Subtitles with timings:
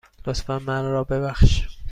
[0.27, 1.77] لطفاً من را ببخش.